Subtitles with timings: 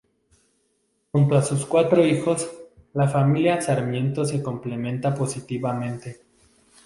[1.11, 2.49] Junto a sus cuatro hijos,
[2.95, 6.21] la familia Sarmiento se complementa positivamente.